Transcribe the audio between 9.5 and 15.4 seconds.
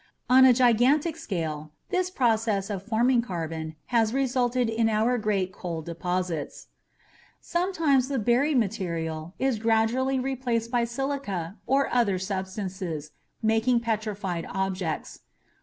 gradually replaced by silica or other substances, making petrified objects.